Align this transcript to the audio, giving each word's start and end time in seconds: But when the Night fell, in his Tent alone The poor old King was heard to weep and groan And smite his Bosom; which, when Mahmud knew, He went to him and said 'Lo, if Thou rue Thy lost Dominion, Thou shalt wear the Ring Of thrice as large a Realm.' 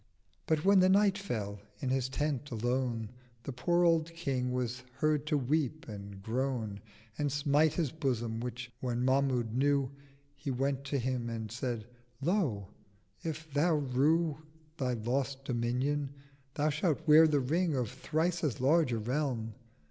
But 0.47 0.65
when 0.65 0.79
the 0.79 0.89
Night 0.89 1.15
fell, 1.15 1.59
in 1.79 1.89
his 1.89 2.09
Tent 2.09 2.49
alone 2.49 3.09
The 3.43 3.53
poor 3.53 3.83
old 3.83 4.11
King 4.15 4.51
was 4.51 4.81
heard 4.93 5.27
to 5.27 5.37
weep 5.37 5.87
and 5.87 6.23
groan 6.23 6.79
And 7.19 7.31
smite 7.31 7.73
his 7.75 7.91
Bosom; 7.91 8.39
which, 8.39 8.71
when 8.79 9.05
Mahmud 9.05 9.53
knew, 9.55 9.91
He 10.35 10.49
went 10.49 10.85
to 10.85 10.97
him 10.97 11.29
and 11.29 11.51
said 11.51 11.85
'Lo, 12.19 12.69
if 13.21 13.53
Thou 13.53 13.75
rue 13.75 14.41
Thy 14.77 14.93
lost 14.93 15.45
Dominion, 15.45 16.09
Thou 16.55 16.71
shalt 16.71 17.07
wear 17.07 17.27
the 17.27 17.39
Ring 17.39 17.75
Of 17.75 17.91
thrice 17.91 18.43
as 18.43 18.59
large 18.59 18.91
a 18.91 18.97
Realm.' 18.97 19.53